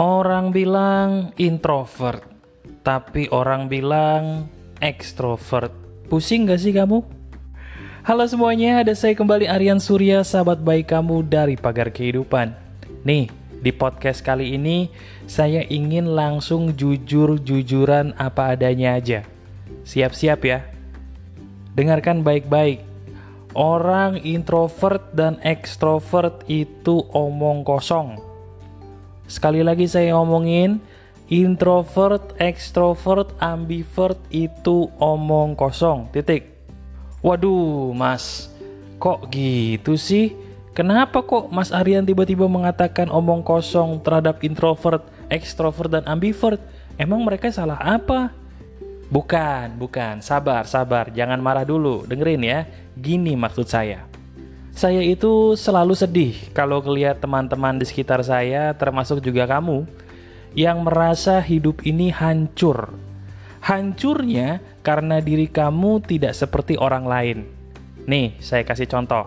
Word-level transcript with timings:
Orang 0.00 0.56
bilang 0.56 1.36
introvert, 1.36 2.24
tapi 2.80 3.28
orang 3.28 3.68
bilang 3.68 4.48
ekstrovert. 4.80 5.76
Pusing 6.08 6.48
gak 6.48 6.56
sih 6.56 6.72
kamu? 6.72 7.04
Halo 8.08 8.24
semuanya, 8.24 8.80
ada 8.80 8.96
saya 8.96 9.12
kembali 9.12 9.44
Aryan 9.44 9.76
Surya, 9.76 10.24
sahabat 10.24 10.64
baik 10.64 10.88
kamu 10.88 11.28
dari 11.28 11.60
Pagar 11.60 11.92
Kehidupan. 11.92 12.56
Nih, 13.04 13.28
di 13.60 13.76
podcast 13.76 14.24
kali 14.24 14.56
ini 14.56 14.88
saya 15.28 15.68
ingin 15.68 16.16
langsung 16.16 16.72
jujur-jujuran 16.72 18.16
apa 18.16 18.56
adanya 18.56 18.96
aja. 18.96 19.20
Siap-siap 19.84 20.40
ya. 20.48 20.64
Dengarkan 21.76 22.24
baik-baik. 22.24 22.80
Orang 23.52 24.16
introvert 24.24 25.12
dan 25.12 25.36
ekstrovert 25.44 26.48
itu 26.48 27.04
omong 27.12 27.68
kosong. 27.68 28.29
Sekali 29.30 29.62
lagi 29.62 29.86
saya 29.86 30.18
ngomongin, 30.18 30.82
introvert, 31.30 32.34
ekstrovert, 32.42 33.30
ambivert 33.38 34.18
itu 34.34 34.90
omong 34.98 35.54
kosong. 35.54 36.10
Titik. 36.10 36.50
Waduh, 37.22 37.94
Mas, 37.94 38.50
kok 38.98 39.30
gitu 39.30 39.94
sih? 39.94 40.34
Kenapa 40.74 41.22
kok 41.22 41.46
Mas 41.54 41.70
Aryan 41.70 42.02
tiba-tiba 42.02 42.50
mengatakan 42.50 43.06
omong 43.06 43.46
kosong 43.46 44.02
terhadap 44.02 44.42
introvert, 44.42 45.06
ekstrovert, 45.30 45.94
dan 45.94 46.04
ambivert? 46.10 46.58
Emang 46.98 47.22
mereka 47.22 47.54
salah 47.54 47.78
apa? 47.78 48.34
Bukan, 49.14 49.78
bukan. 49.78 50.18
Sabar, 50.26 50.66
sabar. 50.66 51.14
Jangan 51.14 51.38
marah 51.38 51.62
dulu. 51.62 52.02
Dengerin 52.02 52.42
ya. 52.42 52.58
Gini 52.98 53.38
maksud 53.38 53.66
saya. 53.70 54.09
Saya 54.70 55.02
itu 55.02 55.58
selalu 55.58 55.98
sedih 55.98 56.34
kalau 56.54 56.78
ngeliat 56.78 57.18
teman-teman 57.18 57.76
di 57.76 57.84
sekitar 57.86 58.22
saya, 58.22 58.70
termasuk 58.78 59.18
juga 59.18 59.44
kamu, 59.50 59.82
yang 60.54 60.86
merasa 60.86 61.42
hidup 61.42 61.82
ini 61.82 62.10
hancur. 62.14 62.94
Hancurnya 63.60 64.62
karena 64.80 65.20
diri 65.20 65.50
kamu 65.50 66.00
tidak 66.06 66.32
seperti 66.32 66.78
orang 66.80 67.04
lain. 67.04 67.38
Nih, 68.08 68.38
saya 68.40 68.64
kasih 68.64 68.88
contoh. 68.88 69.26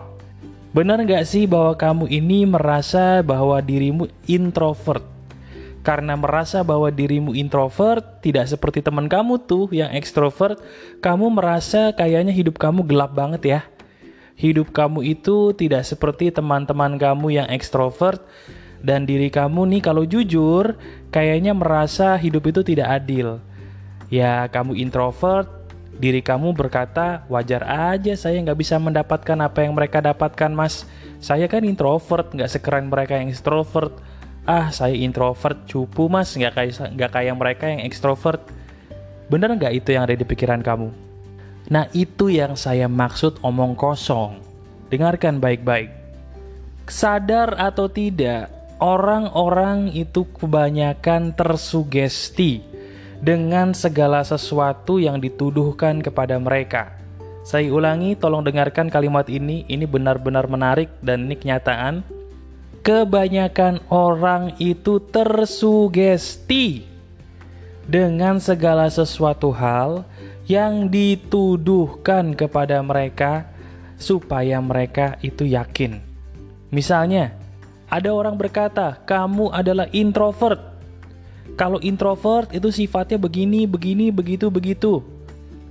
Benar 0.74 1.06
nggak 1.06 1.22
sih 1.22 1.46
bahwa 1.46 1.78
kamu 1.78 2.10
ini 2.10 2.42
merasa 2.50 3.22
bahwa 3.22 3.62
dirimu 3.62 4.10
introvert? 4.26 5.06
Karena 5.84 6.16
merasa 6.18 6.64
bahwa 6.64 6.88
dirimu 6.88 7.36
introvert, 7.36 8.24
tidak 8.24 8.48
seperti 8.48 8.80
teman 8.80 9.06
kamu 9.06 9.38
tuh 9.44 9.68
yang 9.70 9.92
ekstrovert, 9.92 10.58
kamu 11.04 11.30
merasa 11.30 11.92
kayaknya 11.92 12.32
hidup 12.32 12.56
kamu 12.56 12.82
gelap 12.88 13.12
banget 13.12 13.42
ya 13.44 13.60
hidup 14.34 14.74
kamu 14.74 15.14
itu 15.14 15.54
tidak 15.54 15.86
seperti 15.86 16.34
teman-teman 16.34 16.98
kamu 16.98 17.38
yang 17.42 17.48
ekstrovert 17.50 18.22
dan 18.84 19.08
diri 19.08 19.32
kamu 19.32 19.64
nih 19.70 19.82
kalau 19.82 20.04
jujur 20.04 20.76
kayaknya 21.08 21.56
merasa 21.56 22.20
hidup 22.20 22.52
itu 22.52 22.60
tidak 22.60 23.00
adil. 23.00 23.40
Ya 24.12 24.44
kamu 24.52 24.76
introvert, 24.76 25.48
diri 25.96 26.20
kamu 26.20 26.52
berkata 26.52 27.24
wajar 27.32 27.64
aja 27.64 28.12
saya 28.18 28.36
nggak 28.44 28.60
bisa 28.60 28.76
mendapatkan 28.76 29.38
apa 29.40 29.64
yang 29.64 29.72
mereka 29.72 30.04
dapatkan 30.04 30.52
mas. 30.52 30.84
Saya 31.24 31.48
kan 31.48 31.64
introvert, 31.64 32.28
nggak 32.36 32.50
sekeren 32.52 32.92
mereka 32.92 33.16
yang 33.16 33.32
extrovert. 33.32 33.96
Ah 34.44 34.68
saya 34.68 34.92
introvert, 34.92 35.64
cupu 35.64 36.12
mas, 36.12 36.36
nggak 36.36 36.52
kayak 36.52 36.92
nggak 36.92 37.10
kayak 37.16 37.34
mereka 37.40 37.64
yang 37.72 37.80
ekstrovert. 37.88 38.44
Bener 39.32 39.48
nggak 39.56 39.72
itu 39.72 39.96
yang 39.96 40.04
ada 40.04 40.12
di 40.12 40.28
pikiran 40.28 40.60
kamu? 40.60 41.13
Nah, 41.72 41.88
itu 41.96 42.28
yang 42.28 42.60
saya 42.60 42.90
maksud 42.90 43.40
omong 43.40 43.72
kosong. 43.72 44.36
Dengarkan 44.92 45.40
baik-baik. 45.40 45.88
Sadar 46.84 47.56
atau 47.56 47.88
tidak, 47.88 48.52
orang-orang 48.76 49.88
itu 49.96 50.28
kebanyakan 50.36 51.32
tersugesti 51.32 52.60
dengan 53.24 53.72
segala 53.72 54.20
sesuatu 54.20 55.00
yang 55.00 55.16
dituduhkan 55.16 56.04
kepada 56.04 56.36
mereka. 56.36 56.92
Saya 57.44 57.72
ulangi, 57.72 58.16
tolong 58.16 58.44
dengarkan 58.44 58.92
kalimat 58.92 59.24
ini. 59.32 59.64
Ini 59.64 59.88
benar-benar 59.88 60.44
menarik 60.48 60.92
dan 61.00 61.28
ini 61.28 61.36
kenyataan. 61.40 62.04
Kebanyakan 62.84 63.80
orang 63.88 64.52
itu 64.60 65.00
tersugesti 65.00 66.84
dengan 67.88 68.40
segala 68.40 68.88
sesuatu 68.92 69.52
hal 69.56 70.04
yang 70.44 70.92
dituduhkan 70.92 72.36
kepada 72.36 72.80
mereka 72.84 73.48
supaya 73.96 74.60
mereka 74.60 75.16
itu 75.24 75.48
yakin. 75.48 76.02
Misalnya, 76.68 77.32
ada 77.88 78.10
orang 78.10 78.36
berkata, 78.36 78.98
"Kamu 79.06 79.54
adalah 79.54 79.88
introvert." 79.94 80.60
Kalau 81.54 81.78
introvert 81.78 82.50
itu 82.50 82.74
sifatnya 82.74 83.14
begini, 83.14 83.64
begini, 83.68 84.10
begitu, 84.10 84.50
begitu. 84.50 85.06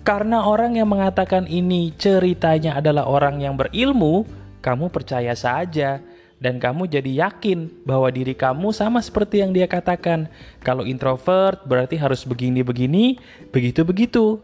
Karena 0.04 0.48
orang 0.48 0.80
yang 0.80 0.88
mengatakan 0.88 1.48
ini 1.48 1.92
ceritanya 1.96 2.80
adalah 2.80 3.08
orang 3.08 3.44
yang 3.44 3.56
berilmu, 3.60 4.24
kamu 4.64 4.88
percaya 4.88 5.36
saja 5.36 6.00
dan 6.44 6.60
kamu 6.60 6.92
jadi 6.92 7.28
yakin 7.28 7.88
bahwa 7.88 8.12
diri 8.12 8.36
kamu 8.36 8.76
sama 8.76 9.00
seperti 9.00 9.40
yang 9.40 9.56
dia 9.56 9.64
katakan. 9.64 10.28
Kalau 10.60 10.84
introvert 10.84 11.64
berarti 11.64 11.96
harus 11.96 12.28
begini-begini, 12.28 13.20
begitu-begitu. 13.56 14.44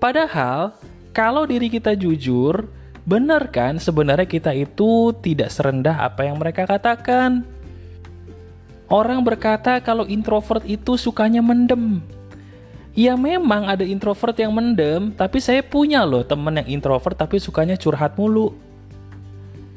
Padahal 0.00 0.72
kalau 1.12 1.44
diri 1.44 1.68
kita 1.68 1.92
jujur, 1.92 2.72
benar 3.04 3.52
kan 3.52 3.76
sebenarnya 3.76 4.24
kita 4.24 4.56
itu 4.56 5.12
tidak 5.20 5.52
serendah 5.52 6.00
apa 6.00 6.24
yang 6.24 6.40
mereka 6.40 6.64
katakan. 6.64 7.44
Orang 8.88 9.22
berkata 9.22 9.78
kalau 9.84 10.08
introvert 10.08 10.64
itu 10.64 10.96
sukanya 10.96 11.44
mendem. 11.44 12.00
Ya 12.96 13.14
memang 13.14 13.70
ada 13.70 13.86
introvert 13.86 14.34
yang 14.34 14.50
mendem, 14.50 15.14
tapi 15.14 15.38
saya 15.38 15.62
punya 15.62 16.02
loh 16.02 16.26
temen 16.26 16.58
yang 16.58 16.80
introvert 16.80 17.14
tapi 17.14 17.38
sukanya 17.38 17.78
curhat 17.78 18.18
mulu. 18.18 18.69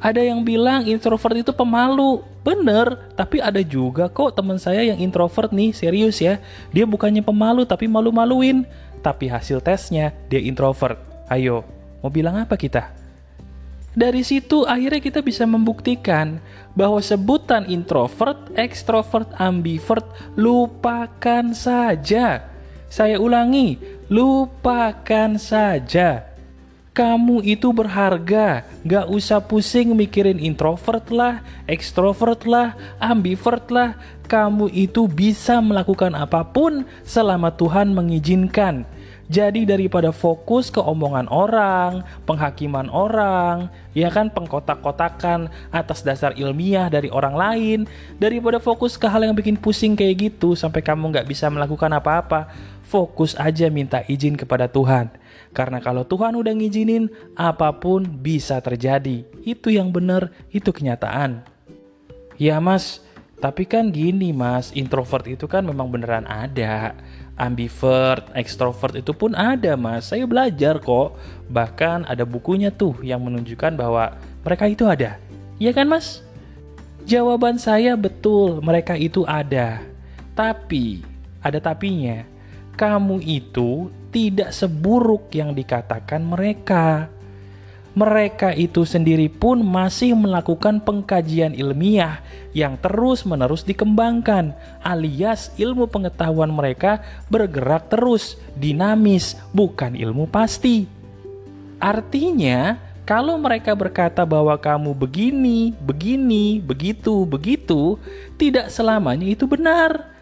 Ada 0.03 0.19
yang 0.19 0.43
bilang 0.43 0.83
introvert 0.83 1.39
itu 1.39 1.55
pemalu. 1.55 2.19
Bener, 2.43 2.99
tapi 3.15 3.39
ada 3.39 3.63
juga 3.63 4.11
kok 4.11 4.35
teman 4.35 4.59
saya 4.59 4.83
yang 4.83 4.99
introvert 4.99 5.55
nih, 5.55 5.71
serius 5.71 6.19
ya. 6.19 6.43
Dia 6.75 6.83
bukannya 6.83 7.23
pemalu 7.23 7.63
tapi 7.63 7.87
malu-maluin 7.87 8.67
tapi 8.99 9.31
hasil 9.31 9.59
tesnya 9.63 10.15
dia 10.27 10.43
introvert. 10.43 10.99
Ayo, 11.31 11.63
mau 12.03 12.11
bilang 12.11 12.39
apa 12.39 12.59
kita? 12.59 12.91
Dari 13.93 14.25
situ 14.25 14.65
akhirnya 14.65 14.99
kita 14.99 15.21
bisa 15.21 15.45
membuktikan 15.45 16.41
bahwa 16.73 16.97
sebutan 16.97 17.69
introvert, 17.69 18.49
extrovert, 18.57 19.29
ambivert 19.37 20.03
lupakan 20.33 21.53
saja. 21.53 22.49
Saya 22.89 23.21
ulangi, 23.21 23.77
lupakan 24.09 25.37
saja. 25.37 26.32
Kamu 26.93 27.41
itu 27.41 27.73
berharga, 27.73 28.69
gak 28.85 29.09
usah 29.09 29.41
pusing 29.41 29.97
mikirin 29.97 30.37
introvert 30.37 31.09
lah, 31.09 31.41
extrovert 31.65 32.45
lah, 32.45 32.77
ambivert 33.01 33.65
lah. 33.73 33.97
Kamu 34.29 34.69
itu 34.69 35.09
bisa 35.09 35.57
melakukan 35.57 36.13
apa 36.13 36.45
pun 36.45 36.85
selama 37.01 37.49
Tuhan 37.49 37.97
mengizinkan. 37.97 38.85
Jadi 39.25 39.65
daripada 39.65 40.13
fokus 40.13 40.69
ke 40.69 40.77
omongan 40.77 41.25
orang, 41.33 42.05
penghakiman 42.29 42.85
orang, 42.93 43.73
ya 43.97 44.13
kan 44.13 44.29
pengkotak-kotakan 44.29 45.49
atas 45.73 46.05
dasar 46.05 46.37
ilmiah 46.37 46.93
dari 46.93 47.09
orang 47.09 47.33
lain, 47.33 47.79
daripada 48.21 48.61
fokus 48.61 49.01
ke 49.01 49.09
hal 49.09 49.25
yang 49.25 49.33
bikin 49.33 49.57
pusing 49.57 49.97
kayak 49.97 50.29
gitu 50.29 50.53
sampai 50.53 50.85
kamu 50.85 51.09
nggak 51.09 51.25
bisa 51.25 51.49
melakukan 51.49 51.89
apa-apa, 51.89 52.53
fokus 52.85 53.33
aja 53.33 53.65
minta 53.73 54.05
izin 54.05 54.37
kepada 54.37 54.69
Tuhan. 54.69 55.22
Karena 55.51 55.83
kalau 55.83 56.03
Tuhan 56.03 56.33
udah 56.33 56.53
ngizinin, 56.53 57.09
apa 57.33 57.73
pun 57.77 58.05
bisa 58.05 58.59
terjadi. 58.59 59.25
Itu 59.45 59.69
yang 59.69 59.93
benar, 59.93 60.33
itu 60.53 60.69
kenyataan. 60.69 61.45
Ya 62.41 62.57
mas, 62.57 63.03
tapi 63.37 63.67
kan 63.67 63.93
gini 63.93 64.31
mas, 64.31 64.73
introvert 64.73 65.27
itu 65.27 65.45
kan 65.45 65.67
memang 65.67 65.91
beneran 65.91 66.25
ada 66.25 66.97
ambivert, 67.37 68.29
extrovert 68.37 68.93
itu 68.97 69.11
pun 69.13 69.33
ada 69.33 69.73
mas. 69.73 70.09
Saya 70.09 70.25
belajar 70.29 70.77
kok. 70.77 71.17
Bahkan 71.49 72.09
ada 72.09 72.23
bukunya 72.25 72.69
tuh 72.69 72.97
yang 73.01 73.21
menunjukkan 73.25 73.77
bahwa 73.77 74.17
mereka 74.45 74.65
itu 74.69 74.85
ada. 74.85 75.17
Iya 75.57 75.71
kan 75.73 75.89
mas? 75.89 76.21
Jawaban 77.03 77.59
saya 77.59 77.99
betul, 77.99 78.63
mereka 78.63 78.95
itu 78.95 79.27
ada. 79.27 79.83
Tapi, 80.33 81.03
ada 81.43 81.59
tapinya. 81.59 82.23
Kamu 82.73 83.21
itu 83.21 83.91
tidak 84.13 84.53
seburuk 84.53 85.33
yang 85.33 85.57
dikatakan 85.57 86.21
mereka 86.21 87.09
mereka 87.93 88.49
itu 88.57 88.89
sendiri 88.89 89.29
pun 89.29 89.61
masih 89.61 90.17
melakukan 90.17 90.81
pengkajian 90.81 91.53
ilmiah 91.53 92.25
yang 92.49 92.73
terus-menerus 92.81 93.61
dikembangkan, 93.61 94.57
alias 94.81 95.53
ilmu 95.61 95.85
pengetahuan 95.85 96.49
mereka 96.49 97.05
bergerak 97.29 97.93
terus, 97.93 98.33
dinamis, 98.57 99.37
bukan 99.53 99.93
ilmu 99.93 100.25
pasti. 100.25 100.89
Artinya, 101.77 102.81
Kalau 103.03 103.35
mereka 103.35 103.75
berkata 103.75 104.23
bahwa 104.23 104.55
kamu 104.55 104.95
begini, 104.95 105.75
begini, 105.75 106.63
begitu, 106.63 107.27
begitu, 107.27 107.99
tidak 108.39 108.71
selamanya 108.71 109.27
itu 109.27 109.43
benar. 109.43 110.12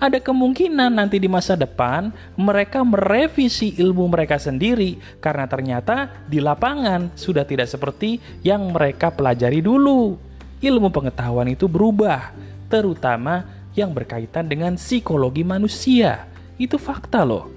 Ada 0.00 0.16
kemungkinan 0.16 0.96
nanti 0.96 1.20
di 1.20 1.28
masa 1.28 1.60
depan 1.60 2.08
mereka 2.40 2.80
merevisi 2.80 3.76
ilmu 3.76 4.08
mereka 4.08 4.40
sendiri 4.40 4.96
karena 5.20 5.44
ternyata 5.44 6.08
di 6.24 6.40
lapangan 6.40 7.12
sudah 7.12 7.44
tidak 7.44 7.68
seperti 7.68 8.16
yang 8.40 8.72
mereka 8.72 9.12
pelajari 9.12 9.60
dulu. 9.60 10.16
Ilmu 10.60 10.88
pengetahuan 10.88 11.52
itu 11.52 11.68
berubah, 11.68 12.32
terutama 12.72 13.44
yang 13.76 13.92
berkaitan 13.92 14.48
dengan 14.48 14.80
psikologi 14.80 15.44
manusia. 15.44 16.24
Itu 16.56 16.80
fakta 16.80 17.20
loh. 17.20 17.52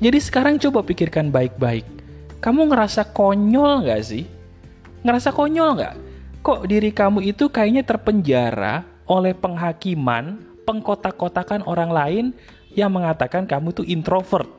Jadi 0.00 0.18
sekarang 0.24 0.56
coba 0.56 0.80
pikirkan 0.84 1.28
baik-baik 1.28 1.98
kamu 2.38 2.70
ngerasa 2.70 3.10
konyol 3.10 3.82
nggak 3.82 4.02
sih? 4.02 4.22
Ngerasa 5.02 5.34
konyol 5.34 5.70
nggak? 5.74 5.94
Kok 6.46 6.70
diri 6.70 6.94
kamu 6.94 7.26
itu 7.26 7.50
kayaknya 7.50 7.82
terpenjara 7.82 8.86
oleh 9.10 9.34
penghakiman, 9.34 10.38
pengkotak-kotakan 10.68 11.64
orang 11.64 11.88
lain 11.88 12.24
yang 12.76 12.92
mengatakan 12.92 13.48
kamu 13.48 13.72
tuh 13.72 13.86
introvert, 13.88 14.52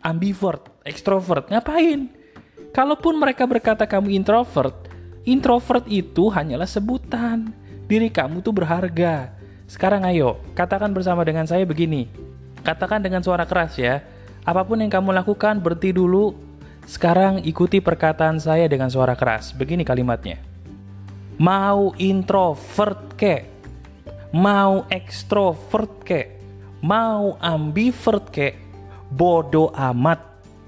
ambivert, 0.00 0.72
extrovert. 0.88 1.52
Ngapain? 1.52 2.08
Kalaupun 2.72 3.20
mereka 3.20 3.44
berkata 3.44 3.84
kamu 3.84 4.16
introvert, 4.16 4.88
introvert 5.28 5.84
itu 5.84 6.32
hanyalah 6.32 6.66
sebutan. 6.66 7.52
Diri 7.84 8.08
kamu 8.08 8.40
tuh 8.40 8.56
berharga. 8.56 9.36
Sekarang 9.68 10.08
ayo, 10.08 10.40
katakan 10.56 10.88
bersama 10.96 11.20
dengan 11.20 11.44
saya 11.44 11.68
begini. 11.68 12.08
Katakan 12.64 13.04
dengan 13.04 13.20
suara 13.20 13.44
keras 13.44 13.76
ya. 13.76 14.00
Apa 14.48 14.64
pun 14.64 14.80
yang 14.80 14.88
kamu 14.88 15.12
lakukan, 15.12 15.60
berhenti 15.60 15.92
dulu, 15.92 16.32
sekarang 16.88 17.44
ikuti 17.44 17.84
perkataan 17.84 18.40
saya 18.40 18.64
dengan 18.64 18.88
suara 18.88 19.12
keras. 19.12 19.52
Begini 19.52 19.84
kalimatnya. 19.84 20.40
Mau 21.36 21.92
introvert 22.00 23.16
ke? 23.20 23.53
Mau 24.34 24.82
ekstrovert 24.90 26.02
ke? 26.02 26.34
Mau 26.82 27.38
ambivert 27.38 28.34
ke? 28.34 28.58
Bodoh 29.14 29.70
amat. 29.78 30.18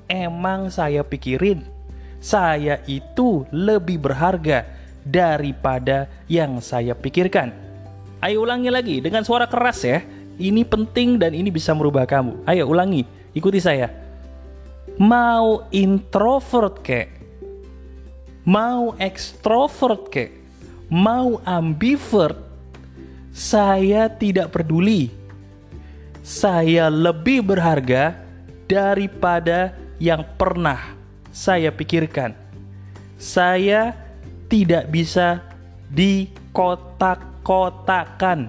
Emang 0.06 0.70
saya 0.70 1.02
pikirin. 1.02 1.66
Saya 2.22 2.78
itu 2.86 3.42
lebih 3.50 3.98
berharga 3.98 4.62
daripada 5.02 6.06
yang 6.30 6.62
saya 6.62 6.94
pikirkan. 6.94 7.50
Ayo 8.22 8.46
ulangi 8.46 8.70
lagi 8.70 8.96
dengan 9.02 9.26
suara 9.26 9.50
keras 9.50 9.82
ya. 9.82 9.98
Ini 10.38 10.62
penting 10.62 11.18
dan 11.18 11.34
ini 11.34 11.50
bisa 11.50 11.74
merubah 11.74 12.06
kamu. 12.06 12.46
Ayo 12.46 12.70
ulangi, 12.70 13.02
ikuti 13.34 13.58
saya 13.58 14.06
mau 14.96 15.68
introvert 15.72 16.80
kek, 16.80 17.08
mau 18.48 18.96
ekstrovert 18.96 20.08
kek, 20.08 20.30
mau 20.88 21.40
ambivert, 21.44 22.40
saya 23.36 24.08
tidak 24.08 24.56
peduli. 24.56 25.12
Saya 26.24 26.88
lebih 26.88 27.44
berharga 27.44 28.16
daripada 28.64 29.76
yang 30.00 30.24
pernah 30.40 30.96
saya 31.28 31.68
pikirkan. 31.68 32.32
Saya 33.20 33.92
tidak 34.48 34.88
bisa 34.88 35.44
dikotak-kotakan. 35.92 38.48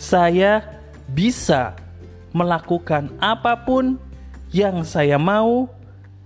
Saya 0.00 0.64
bisa 1.12 1.76
melakukan 2.32 3.12
apa 3.20 3.52
pun 3.52 4.00
yang 4.48 4.80
saya 4.84 5.18
mau 5.20 5.68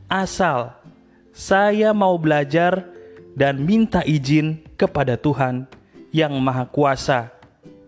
asal 0.07 0.71
saya 1.33 1.97
mau 1.97 2.21
belajar 2.21 2.85
dan 3.33 3.65
minta 3.65 4.05
izin 4.05 4.61
kepada 4.77 5.17
Tuhan 5.17 5.65
yang 6.13 6.37
Maha 6.39 6.69
Kuasa, 6.69 7.33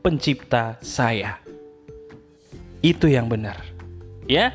Pencipta 0.00 0.80
saya. 0.80 1.38
Itu 2.80 3.04
yang 3.04 3.28
benar, 3.28 3.60
ya. 4.24 4.52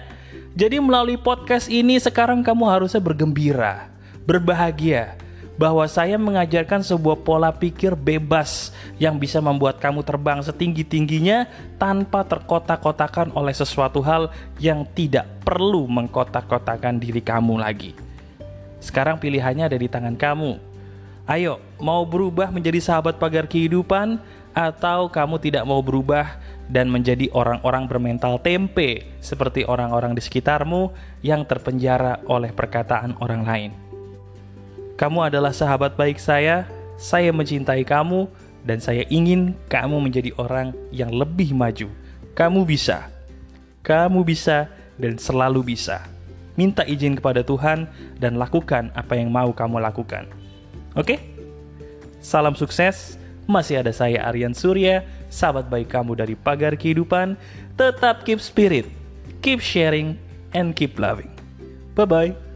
Jadi, 0.58 0.82
melalui 0.82 1.16
podcast 1.16 1.70
ini, 1.70 2.02
sekarang 2.02 2.42
kamu 2.42 2.66
harusnya 2.66 2.98
bergembira, 2.98 3.94
berbahagia, 4.26 5.14
bahwa 5.62 5.86
saya 5.86 6.18
mengajarkan 6.18 6.82
sebuah 6.82 7.22
pola 7.22 7.54
pikir 7.54 7.94
bebas 7.94 8.74
yang 8.98 9.22
bisa 9.22 9.38
membuat 9.38 9.78
kamu 9.78 10.02
terbang 10.02 10.42
setinggi-tingginya 10.42 11.46
tanpa 11.78 12.26
terkotak-kotakan 12.26 13.36
oleh 13.38 13.54
sesuatu 13.54 14.02
hal 14.02 14.34
yang 14.58 14.88
tidak 14.98 15.30
perlu 15.46 15.86
mengkotak-kotakan 15.86 16.98
diri 16.98 17.22
kamu 17.22 17.62
lagi. 17.62 17.94
Sekarang 18.80 19.20
pilihannya 19.20 19.68
ada 19.68 19.78
di 19.78 19.92
tangan 19.92 20.16
kamu. 20.16 20.69
Ayo, 21.30 21.62
mau 21.78 22.02
berubah 22.10 22.50
menjadi 22.50 22.82
sahabat 22.82 23.22
pagar 23.22 23.46
kehidupan 23.46 24.18
atau 24.50 25.14
kamu 25.14 25.38
tidak 25.38 25.62
mau 25.62 25.78
berubah 25.78 26.42
dan 26.66 26.90
menjadi 26.90 27.30
orang-orang 27.38 27.86
bermental 27.86 28.42
tempe 28.42 29.06
seperti 29.22 29.62
orang-orang 29.62 30.18
di 30.18 30.26
sekitarmu 30.26 30.90
yang 31.22 31.46
terpenjara 31.46 32.18
oleh 32.26 32.50
perkataan 32.50 33.14
orang 33.22 33.46
lain. 33.46 33.72
Kamu 34.98 35.30
adalah 35.30 35.54
sahabat 35.54 35.94
baik 35.94 36.18
saya, 36.18 36.66
saya 36.98 37.30
mencintai 37.30 37.86
kamu, 37.86 38.26
dan 38.66 38.82
saya 38.82 39.06
ingin 39.14 39.54
kamu 39.70 40.02
menjadi 40.02 40.34
orang 40.42 40.74
yang 40.90 41.14
lebih 41.14 41.54
maju. 41.54 41.94
Kamu 42.34 42.66
bisa, 42.66 43.06
kamu 43.86 44.26
bisa, 44.26 44.66
dan 44.98 45.22
selalu 45.22 45.78
bisa. 45.78 46.10
Minta 46.58 46.82
izin 46.90 47.22
kepada 47.22 47.46
Tuhan 47.46 47.86
dan 48.18 48.42
lakukan 48.42 48.90
apa 48.98 49.14
yang 49.14 49.30
mau 49.30 49.54
kamu 49.54 49.78
lakukan. 49.78 50.39
Oke? 51.00 51.16
Salam 52.20 52.60
sukses. 52.60 53.16
Masih 53.50 53.82
ada 53.82 53.90
saya 53.90 54.22
Aryan 54.30 54.54
Surya, 54.54 55.02
sahabat 55.34 55.66
baik 55.74 55.90
kamu 55.90 56.14
dari 56.14 56.38
Pagar 56.38 56.78
Kehidupan. 56.78 57.34
Tetap 57.74 58.22
keep 58.22 58.38
spirit, 58.38 58.86
keep 59.42 59.58
sharing, 59.58 60.22
and 60.54 60.78
keep 60.78 61.02
loving. 61.02 61.34
Bye 61.98 62.06
bye. 62.06 62.49